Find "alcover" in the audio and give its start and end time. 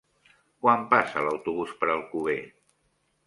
1.97-2.39